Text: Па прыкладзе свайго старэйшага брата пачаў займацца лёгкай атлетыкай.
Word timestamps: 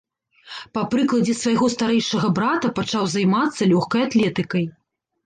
Па 0.77 0.81
прыкладзе 0.93 1.35
свайго 1.41 1.67
старэйшага 1.73 2.31
брата 2.39 2.71
пачаў 2.79 3.03
займацца 3.15 3.69
лёгкай 3.75 4.01
атлетыкай. 4.07 4.65